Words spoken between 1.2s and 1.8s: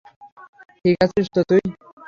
তো তুই?